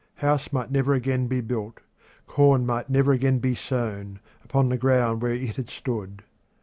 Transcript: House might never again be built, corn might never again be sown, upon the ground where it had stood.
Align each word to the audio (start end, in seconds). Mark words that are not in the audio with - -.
House 0.15 0.51
might 0.51 0.71
never 0.71 0.95
again 0.95 1.27
be 1.27 1.41
built, 1.41 1.79
corn 2.25 2.65
might 2.65 2.89
never 2.89 3.11
again 3.11 3.37
be 3.37 3.53
sown, 3.53 4.19
upon 4.43 4.69
the 4.69 4.75
ground 4.79 5.21
where 5.21 5.35
it 5.35 5.57
had 5.57 5.69
stood. 5.69 6.23